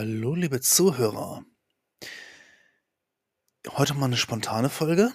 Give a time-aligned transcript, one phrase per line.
[0.00, 1.44] Hallo, liebe Zuhörer.
[3.68, 5.10] Heute mal eine spontane Folge.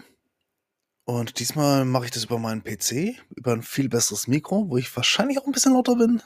[1.05, 4.93] Und diesmal mache ich das über meinen PC, über ein viel besseres Mikro, wo ich
[4.93, 6.21] wahrscheinlich auch ein bisschen lauter bin.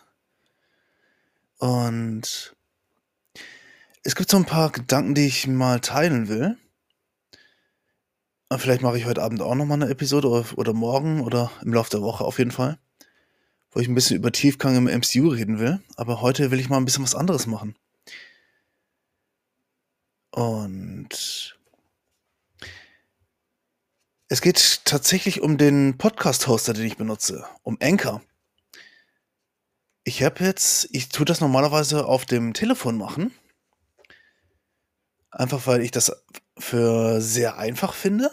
[1.59, 2.55] Und
[4.01, 6.57] es gibt so ein paar Gedanken, die ich mal teilen will.
[8.51, 11.91] Vielleicht mache ich heute Abend auch noch mal eine Episode oder morgen oder im Laufe
[11.91, 12.79] der Woche auf jeden Fall,
[13.69, 15.79] wo ich ein bisschen über Tiefgang im MCU reden will.
[15.95, 17.75] Aber heute will ich mal ein bisschen was anderes machen.
[20.37, 21.57] Und
[24.27, 28.21] es geht tatsächlich um den Podcast-Hoster, den ich benutze, um Anchor.
[30.03, 33.33] Ich habe jetzt, ich tue das normalerweise auf dem Telefon machen.
[35.31, 36.11] Einfach weil ich das
[36.59, 38.29] für sehr einfach finde.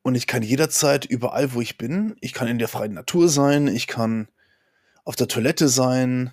[0.00, 3.68] Und ich kann jederzeit überall, wo ich bin, ich kann in der freien Natur sein,
[3.68, 4.26] ich kann
[5.04, 6.32] auf der Toilette sein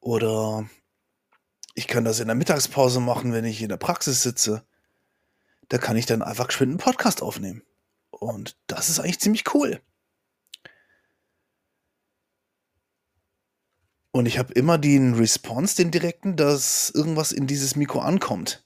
[0.00, 0.68] oder
[1.76, 4.64] ich kann das in der Mittagspause machen, wenn ich in der Praxis sitze.
[5.68, 7.62] Da kann ich dann einfach geschwind einen Podcast aufnehmen.
[8.10, 9.80] Und das ist eigentlich ziemlich cool.
[14.10, 18.64] Und ich habe immer den Response, den direkten, dass irgendwas in dieses Mikro ankommt.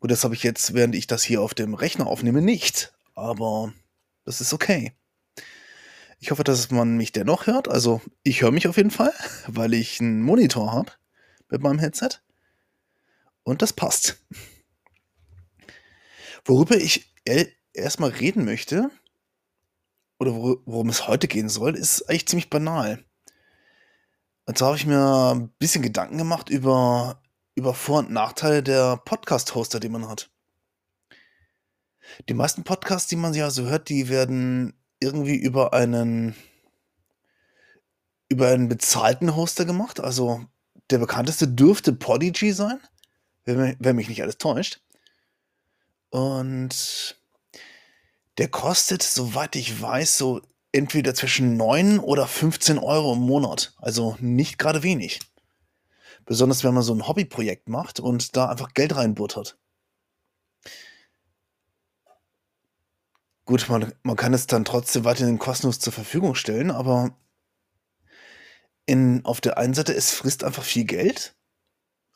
[0.00, 2.92] Und das habe ich jetzt, während ich das hier auf dem Rechner aufnehme, nicht.
[3.14, 3.72] Aber
[4.24, 4.92] das ist okay.
[6.18, 7.68] Ich hoffe, dass man mich dennoch hört.
[7.68, 9.14] Also ich höre mich auf jeden Fall,
[9.46, 10.90] weil ich einen Monitor habe
[11.48, 12.18] mit meinem Headset.
[13.50, 14.24] Und das passt.
[16.44, 17.12] Worüber ich
[17.72, 18.90] erstmal reden möchte,
[20.20, 23.04] oder worum es heute gehen soll, ist eigentlich ziemlich banal.
[24.46, 27.22] Und zwar habe ich mir ein bisschen Gedanken gemacht über,
[27.54, 30.30] über Vor- und Nachteile der Podcast-Hoster, die man hat.
[32.28, 36.36] Die meisten Podcasts, die man ja so hört, die werden irgendwie über einen
[38.28, 39.98] über einen bezahlten Hoster gemacht.
[39.98, 40.44] Also
[40.90, 42.80] der bekannteste dürfte Podigy sein
[43.44, 44.80] wenn, mich nicht alles täuscht.
[46.10, 47.16] Und
[48.38, 50.40] der kostet, soweit ich weiß, so
[50.72, 53.74] entweder zwischen 9 oder 15 Euro im Monat.
[53.78, 55.20] Also nicht gerade wenig.
[56.26, 59.58] Besonders wenn man so ein Hobbyprojekt macht und da einfach Geld reinbuttert.
[63.46, 67.16] Gut, man, man kann es dann trotzdem weiterhin kostenlos zur Verfügung stellen, aber
[68.86, 71.34] in, auf der einen Seite, es frisst einfach viel Geld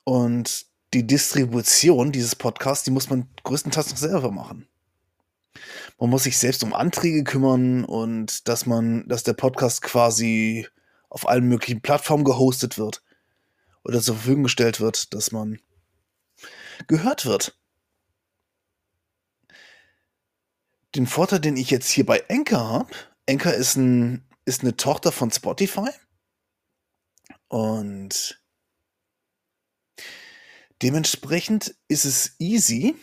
[0.04, 4.68] und die Distribution dieses Podcasts, die muss man größtenteils noch selber machen.
[5.98, 10.66] Man muss sich selbst um Anträge kümmern und dass man, dass der Podcast quasi
[11.08, 13.02] auf allen möglichen Plattformen gehostet wird
[13.84, 15.60] oder zur Verfügung gestellt wird, dass man
[16.86, 17.58] gehört wird.
[20.94, 22.90] Den Vorteil, den ich jetzt hier bei Anchor habe,
[23.28, 25.90] Anchor ist, ein, ist eine Tochter von Spotify
[27.48, 28.43] und
[30.84, 32.94] Dementsprechend ist es easy,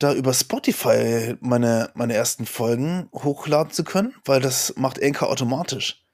[0.00, 6.04] da über Spotify meine, meine ersten Folgen hochladen zu können, weil das macht Anchor automatisch.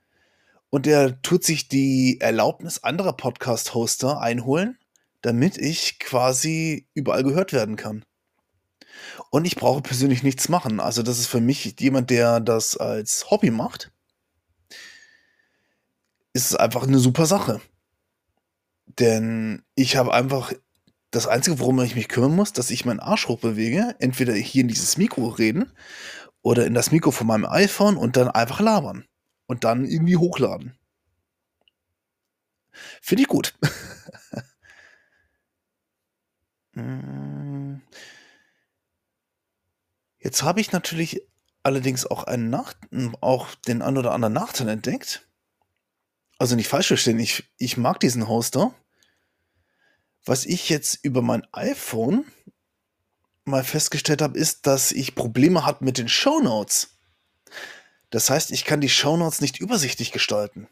[0.69, 4.78] Und er tut sich die Erlaubnis anderer Podcast-Hoster einholen,
[5.22, 8.04] damit ich quasi überall gehört werden kann.
[9.31, 10.81] Und ich brauche persönlich nichts machen.
[10.81, 13.91] Also das ist für mich jemand, der das als Hobby macht,
[16.34, 17.62] ist einfach eine super Sache.
[18.87, 20.53] Denn ich habe einfach
[21.11, 24.69] das Einzige, worum ich mich kümmern muss, dass ich meinen Arsch hochbewege, entweder hier in
[24.69, 25.72] dieses Mikro reden
[26.43, 29.05] oder in das Mikro von meinem iPhone und dann einfach labern
[29.47, 30.77] und dann irgendwie hochladen.
[33.00, 33.55] Finde ich gut.
[36.75, 37.81] Hm.
[40.19, 41.21] Jetzt habe ich natürlich
[41.62, 42.75] allerdings auch einen Nach
[43.21, 45.28] auch den ein oder anderen Nachteil entdeckt.
[46.39, 48.75] Also nicht falsch verstehen, ich, ich mag diesen Hoster.
[50.25, 52.25] Was ich jetzt über mein iPhone
[53.45, 56.97] mal festgestellt habe, ist, dass ich Probleme habe mit den Show Notes.
[58.11, 60.69] Das heißt, ich kann die Show Notes nicht übersichtlich gestalten.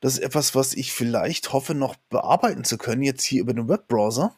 [0.00, 3.68] Das ist etwas, was ich vielleicht hoffe, noch bearbeiten zu können, jetzt hier über den
[3.68, 4.34] Webbrowser.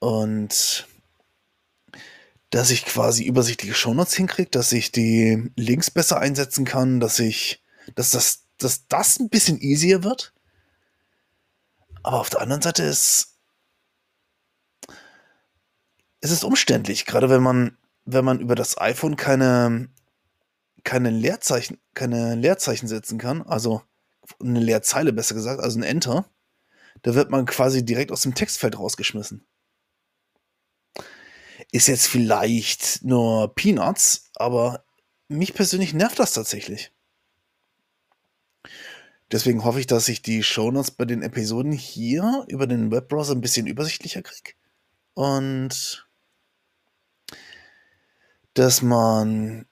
[0.00, 0.86] Und
[2.50, 7.63] dass ich quasi übersichtliche Shownotes hinkriege, dass ich die Links besser einsetzen kann, dass ich,
[7.94, 10.32] dass das, dass das ein bisschen easier wird.
[12.02, 13.34] Aber auf der anderen Seite ist
[16.24, 17.76] es ist umständlich, gerade wenn man,
[18.06, 19.90] wenn man über das iPhone keine,
[20.82, 23.82] keine Leerzeichen, keine Leerzeichen setzen kann, also
[24.40, 26.24] eine Leerzeile besser gesagt, also ein Enter,
[27.02, 29.44] da wird man quasi direkt aus dem Textfeld rausgeschmissen.
[31.72, 34.86] Ist jetzt vielleicht nur Peanuts, aber
[35.28, 36.90] mich persönlich nervt das tatsächlich.
[39.32, 43.40] Deswegen hoffe ich, dass ich die Shownotes bei den Episoden hier über den Webbrowser ein
[43.40, 44.52] bisschen übersichtlicher kriege.
[45.14, 46.06] Und
[48.54, 49.66] dass man,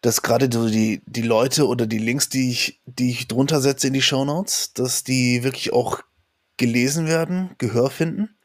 [0.00, 3.86] dass gerade so die, die Leute oder die Links, die ich, die ich drunter setze
[3.86, 6.02] in die Shownotes, dass die wirklich auch
[6.56, 8.36] gelesen werden, Gehör finden.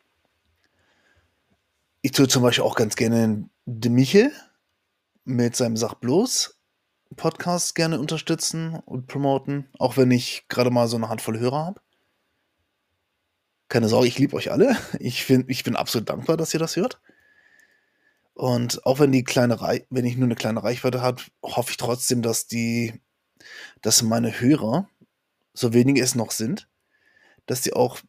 [2.02, 4.32] Ich tue zum Beispiel auch ganz gerne De Michel
[5.26, 6.55] mit seinem Sach bloß
[7.16, 11.82] Podcast gerne unterstützen und promoten, auch wenn ich gerade mal so eine Handvoll Hörer habe.
[13.68, 14.78] Keine Sorge, ich liebe euch alle.
[15.00, 17.02] Ich, find, ich bin absolut dankbar, dass ihr das hört.
[18.34, 21.78] Und auch wenn die kleine Reich wenn ich nur eine kleine Reichweite habe, hoffe ich
[21.78, 23.02] trotzdem, dass die,
[23.82, 24.90] dass meine Hörer,
[25.54, 26.68] so wenige es noch sind,
[27.46, 28.00] dass die auch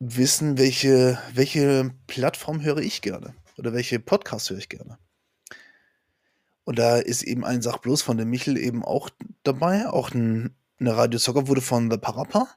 [0.00, 4.98] wissen, welche, welche Plattform höre ich gerne oder welche Podcast höre ich gerne.
[6.66, 9.08] Und da ist eben ein Sach bloß von der Michel eben auch
[9.44, 9.86] dabei.
[9.86, 12.48] Auch ein, eine Radio Soccer wurde von The Parappa.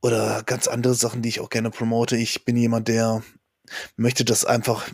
[0.00, 2.16] Oder ganz andere Sachen, die ich auch gerne promote.
[2.16, 3.24] Ich bin jemand, der
[3.96, 4.88] möchte, dass einfach,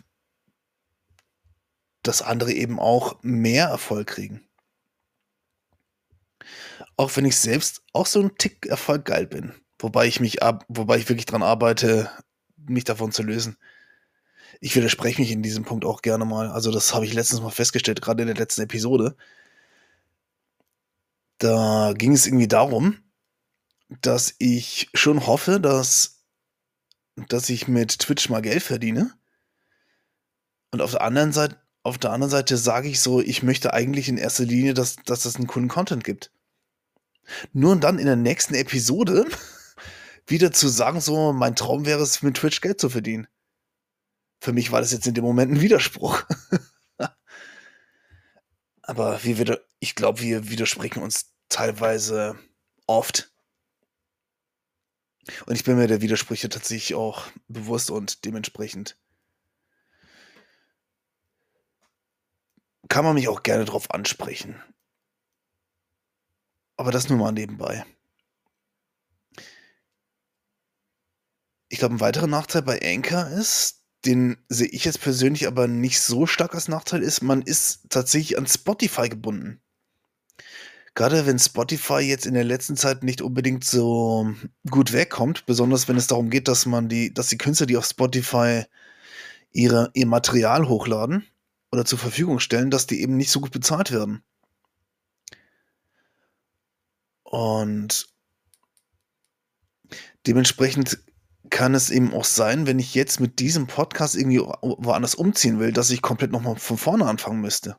[2.01, 4.41] dass andere eben auch mehr Erfolg kriegen.
[6.95, 9.53] Auch wenn ich selbst auch so ein Tick Erfolg geil bin.
[9.77, 12.09] Wobei ich mich ab, wobei ich wirklich dran arbeite,
[12.55, 13.57] mich davon zu lösen
[14.59, 16.49] ich widerspreche mich in diesem Punkt auch gerne mal.
[16.49, 19.15] Also das habe ich letztens mal festgestellt, gerade in der letzten Episode.
[21.37, 22.97] Da ging es irgendwie darum,
[24.01, 26.23] dass ich schon hoffe, dass,
[27.29, 29.13] dass ich mit Twitch mal Geld verdiene.
[30.71, 34.09] Und auf der anderen Seite, auf der anderen Seite sage ich so, ich möchte eigentlich
[34.09, 36.31] in erster Linie, dass, dass das einen coolen Content gibt.
[37.53, 39.25] Nur dann in der nächsten Episode
[40.27, 43.27] wieder zu sagen, so, mein Traum wäre es, mit Twitch Geld zu verdienen.
[44.39, 46.23] Für mich war das jetzt in dem Moment ein Widerspruch.
[48.81, 52.37] Aber wir ich glaube, wir widersprechen uns teilweise
[52.85, 53.31] oft.
[55.45, 58.97] Und ich bin mir der Widersprüche tatsächlich auch bewusst und dementsprechend
[62.87, 64.61] kann man mich auch gerne darauf ansprechen.
[66.77, 67.85] Aber das nur mal nebenbei.
[71.69, 75.99] Ich glaube, ein weiterer Nachteil bei Anchor ist, den sehe ich jetzt persönlich aber nicht
[75.99, 79.61] so stark als Nachteil ist, man ist tatsächlich an Spotify gebunden.
[80.95, 84.33] Gerade wenn Spotify jetzt in der letzten Zeit nicht unbedingt so
[84.69, 87.85] gut wegkommt, besonders wenn es darum geht, dass man die, dass die Künstler, die auf
[87.85, 88.63] Spotify
[89.51, 91.27] ihre, ihr Material hochladen
[91.71, 94.23] oder zur Verfügung stellen, dass die eben nicht so gut bezahlt werden.
[97.23, 98.07] Und
[100.25, 100.97] dementsprechend
[101.57, 105.73] kann es eben auch sein, wenn ich jetzt mit diesem Podcast irgendwie woanders umziehen will,
[105.73, 107.77] dass ich komplett nochmal von vorne anfangen müsste.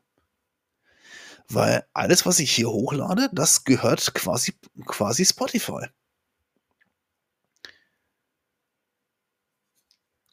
[1.49, 4.53] Weil alles, was ich hier hochlade, das gehört quasi,
[4.85, 5.87] quasi Spotify.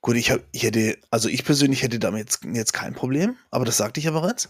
[0.01, 3.63] Gut, ich, hab, ich hätte, also ich persönlich hätte damit jetzt, jetzt kein Problem, aber
[3.63, 4.49] das sagte ich ja bereits.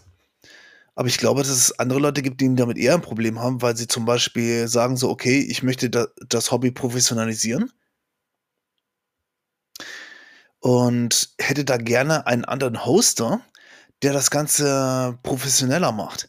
[0.94, 3.76] Aber ich glaube, dass es andere Leute gibt, die damit eher ein Problem haben, weil
[3.76, 7.70] sie zum Beispiel sagen so, okay, ich möchte da, das Hobby professionalisieren
[10.66, 13.40] und hätte da gerne einen anderen Hoster,
[14.02, 16.28] der das Ganze professioneller macht.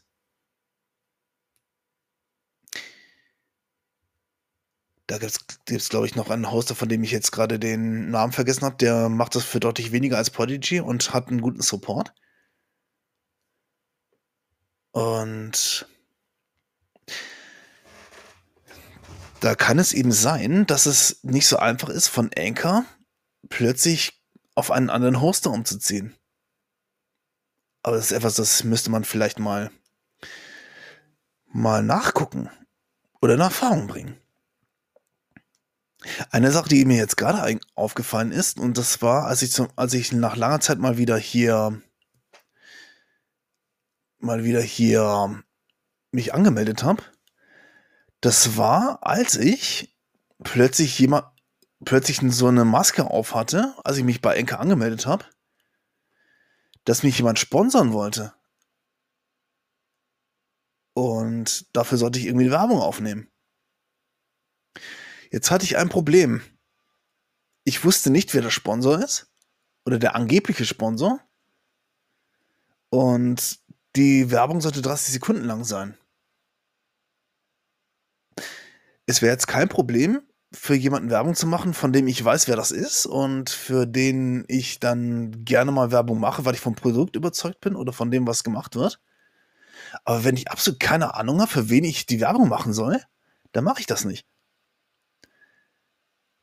[5.08, 8.32] Da gibt es, glaube ich, noch einen Hoster, von dem ich jetzt gerade den Namen
[8.32, 8.75] vergessen habe.
[8.75, 12.13] Der macht das für deutlich weniger als Prodigy und hat einen guten Support.
[14.91, 15.88] Und
[19.39, 22.86] da kann es eben sein, dass es nicht so einfach ist, von Anchor
[23.50, 24.16] plötzlich
[24.58, 26.16] auf einen anderen Hoster umzuziehen.
[27.84, 29.70] Aber das ist etwas, das müsste man vielleicht mal,
[31.46, 32.50] mal nachgucken
[33.22, 34.20] oder in Erfahrung bringen.
[36.32, 39.94] Eine Sache, die mir jetzt gerade aufgefallen ist, und das war, als ich, zum, als
[39.94, 41.80] ich nach langer Zeit mal wieder hier,
[44.18, 45.44] mal wieder hier
[46.12, 47.04] mich angemeldet habe,
[48.22, 49.96] das war, als ich
[50.44, 51.28] plötzlich jemand,
[51.86, 55.25] plötzlich so eine Maske auf hatte, als ich mich bei Enke angemeldet habe,
[56.86, 58.34] dass mich jemand sponsern wollte.
[60.93, 63.29] Und dafür sollte ich irgendwie Werbung aufnehmen.
[65.31, 66.41] Jetzt hatte ich ein Problem.
[67.63, 69.31] Ich wusste nicht, wer der Sponsor ist
[69.86, 71.19] oder der angebliche Sponsor.
[72.89, 73.60] Und
[73.96, 75.98] die Werbung sollte 30 Sekunden lang sein.
[79.05, 82.56] Es wäre jetzt kein Problem, für jemanden Werbung zu machen, von dem ich weiß, wer
[82.56, 87.16] das ist und für den ich dann gerne mal Werbung mache, weil ich vom Produkt
[87.16, 89.01] überzeugt bin oder von dem, was gemacht wird.
[90.06, 93.01] Aber wenn ich absolut keine Ahnung habe, für wen ich die Werbung machen soll,
[93.51, 94.25] dann mache ich das nicht.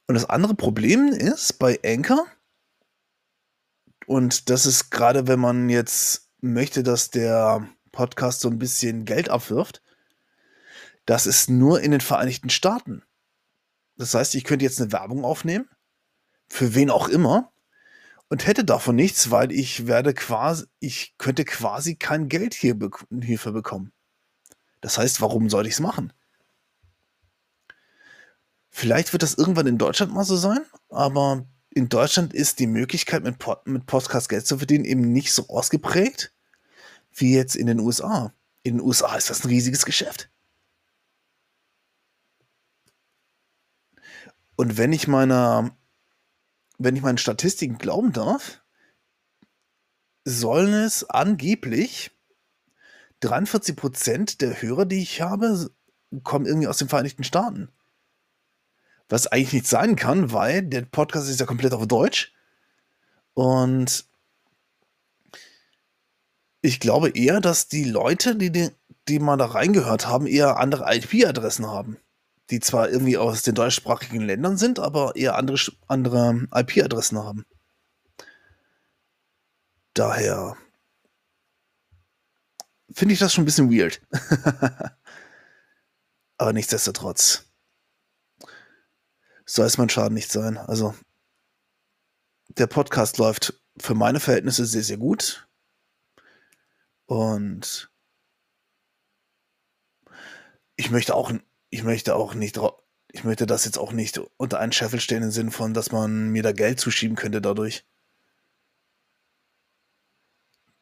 [0.06, 2.26] Und das andere Problem ist bei Anchor,
[4.06, 9.30] und das ist gerade, wenn man jetzt möchte, dass der Podcast so ein bisschen Geld
[9.30, 9.82] abwirft,
[11.06, 13.02] das ist nur in den Vereinigten Staaten.
[13.96, 15.68] Das heißt, ich könnte jetzt eine Werbung aufnehmen,
[16.48, 17.52] für wen auch immer,
[18.28, 22.76] und hätte davon nichts, weil ich werde quasi, ich könnte quasi kein Geld hier
[23.22, 23.92] hierfür bekommen.
[24.80, 26.12] Das heißt, warum sollte ich es machen?
[28.70, 33.22] Vielleicht wird das irgendwann in Deutschland mal so sein, aber in Deutschland ist die Möglichkeit,
[33.22, 36.32] mit, Pod mit Podcast Geld zu verdienen, eben nicht so ausgeprägt
[37.12, 38.32] wie jetzt in den USA.
[38.62, 40.30] In den USA ist das ein riesiges Geschäft.
[44.56, 45.76] Und wenn ich meiner,
[46.78, 48.62] wenn ich meinen Statistiken glauben darf,
[50.24, 52.10] sollen es angeblich
[53.20, 55.70] 43 Prozent der Hörer, die ich habe,
[56.22, 57.70] kommen irgendwie aus den Vereinigten Staaten.
[59.08, 62.32] Was eigentlich nicht sein kann, weil der Podcast ist ja komplett auf Deutsch.
[63.34, 64.06] Und
[66.62, 68.70] ich glaube eher, dass die Leute, die, die,
[69.08, 71.98] die mal da reingehört haben, eher andere IP-Adressen haben.
[72.50, 77.46] Die zwar irgendwie aus den deutschsprachigen Ländern sind, aber eher andere, andere IP-Adressen haben.
[79.94, 80.56] Daher
[82.92, 84.02] finde ich das schon ein bisschen weird.
[86.36, 87.46] aber nichtsdestotrotz
[89.46, 90.58] soll es mein Schaden nicht sein.
[90.58, 90.94] Also,
[92.48, 95.48] der Podcast läuft für meine Verhältnisse sehr, sehr gut.
[97.06, 97.90] Und
[100.76, 101.32] ich möchte auch,
[101.74, 102.58] ich möchte auch nicht,
[103.12, 106.30] ich möchte das jetzt auch nicht unter einen Scheffel stellen im Sinn von, dass man
[106.30, 107.84] mir da Geld zuschieben könnte dadurch.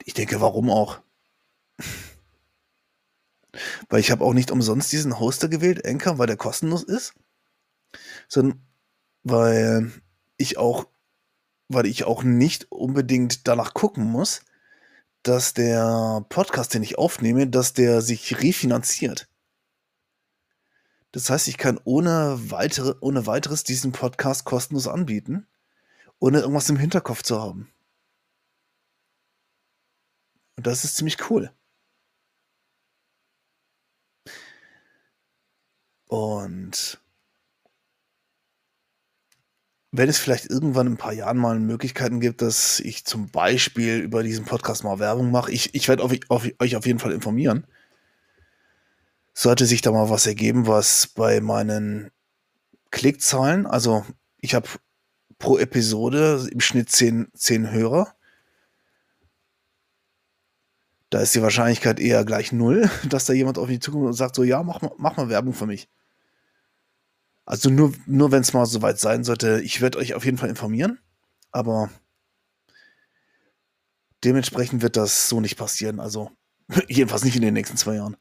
[0.04, 1.00] Ich denke, warum auch?
[3.88, 7.14] weil ich habe auch nicht umsonst diesen Hoster gewählt, Anchor, weil der kostenlos ist
[8.28, 8.60] sondern
[9.22, 9.92] weil
[10.36, 10.86] ich auch,
[11.68, 14.42] weil ich auch nicht unbedingt danach gucken muss,
[15.22, 19.28] dass der Podcast, den ich aufnehme, dass der sich refinanziert.
[21.12, 25.46] Das heißt, ich kann ohne, weitere, ohne weiteres diesen Podcast kostenlos anbieten,
[26.18, 27.70] ohne irgendwas im Hinterkopf zu haben.
[30.56, 31.50] Und das ist ziemlich cool.
[36.08, 37.00] Und
[39.90, 43.98] wenn es vielleicht irgendwann in ein paar Jahren mal Möglichkeiten gibt, dass ich zum Beispiel
[43.98, 47.66] über diesen Podcast mal Werbung mache, ich, ich werde euch auf jeden Fall informieren.
[49.34, 52.10] Sollte sich da mal was ergeben, was bei meinen
[52.90, 54.04] Klickzahlen, also
[54.38, 54.68] ich habe
[55.38, 58.14] pro Episode im Schnitt 10, 10 Hörer.
[61.10, 64.36] Da ist die Wahrscheinlichkeit eher gleich null, dass da jemand auf mich zukommt und sagt
[64.36, 65.88] so, ja, mach, mach mal Werbung für mich.
[67.44, 70.48] Also nur, nur wenn es mal soweit sein sollte, ich werde euch auf jeden Fall
[70.48, 71.00] informieren,
[71.50, 71.90] aber
[74.22, 75.98] dementsprechend wird das so nicht passieren.
[75.98, 76.30] Also
[76.88, 78.16] jedenfalls nicht in den nächsten zwei Jahren.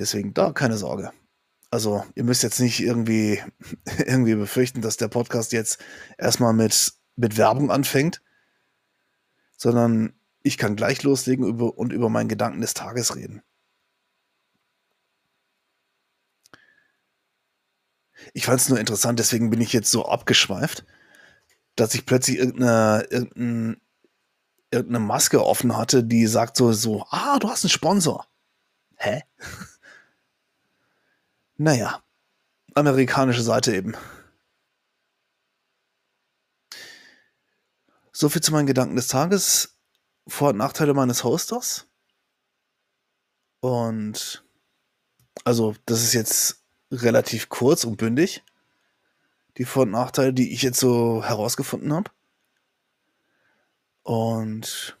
[0.00, 1.12] Deswegen da keine Sorge.
[1.70, 3.42] Also ihr müsst jetzt nicht irgendwie,
[3.98, 5.78] irgendwie befürchten, dass der Podcast jetzt
[6.16, 8.22] erstmal mit, mit Werbung anfängt,
[9.58, 13.42] sondern ich kann gleich loslegen über, und über meinen Gedanken des Tages reden.
[18.32, 20.86] Ich fand es nur interessant, deswegen bin ich jetzt so abgeschweift,
[21.76, 23.76] dass ich plötzlich irgendeine, irgendeine,
[24.70, 28.26] irgendeine Maske offen hatte, die sagt so, so, ah, du hast einen Sponsor.
[28.96, 29.22] Hä?
[31.60, 32.02] naja,
[32.74, 33.94] amerikanische Seite eben.
[38.12, 39.76] So viel zu meinen Gedanken des Tages.
[40.26, 41.86] Vor- und Nachteile meines Hosters.
[43.60, 44.42] Und
[45.44, 48.42] also, das ist jetzt relativ kurz und bündig.
[49.58, 52.10] Die Vor- und Nachteile, die ich jetzt so herausgefunden habe.
[54.02, 54.98] Und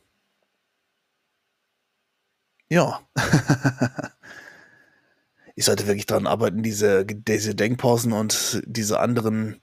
[2.68, 3.00] ja.
[5.60, 9.60] ich sollte wirklich daran arbeiten, diese, diese Denkpausen und diese anderen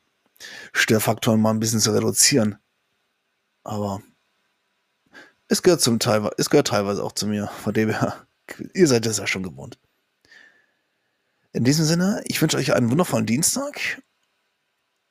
[0.72, 2.58] Störfaktoren mal ein bisschen zu reduzieren.
[3.64, 4.04] Aber
[5.48, 7.48] es gehört zum Teil, es gehört teilweise auch zu mir.
[7.64, 8.28] Von dem her,
[8.76, 9.80] ihr seid es ja schon gewohnt.
[11.52, 14.00] In diesem Sinne, ich wünsche euch einen wundervollen Dienstag.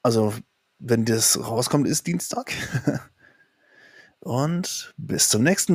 [0.05, 0.35] Also,
[0.79, 2.53] wenn das rauskommt, ist Dienstag.
[4.21, 5.75] Und bis zum nächsten